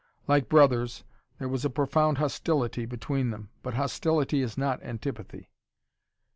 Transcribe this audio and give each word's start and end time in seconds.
Like 0.27 0.49
brothers, 0.49 1.03
there 1.37 1.47
was 1.47 1.63
a 1.63 1.69
profound 1.69 2.17
hostility 2.17 2.87
between 2.87 3.29
them. 3.29 3.51
But 3.61 3.75
hostility 3.75 4.41
is 4.41 4.57
not 4.57 4.81
antipathy. 4.81 5.51